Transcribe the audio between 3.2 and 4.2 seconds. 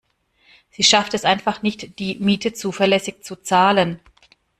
zu zahlen.